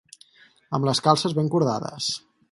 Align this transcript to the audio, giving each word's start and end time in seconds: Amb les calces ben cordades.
Amb 0.77 0.87
les 0.89 1.01
calces 1.07 1.35
ben 1.39 1.51
cordades. 1.57 2.09